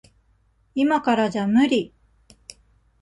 [0.73, 1.93] いまからじゃ無理。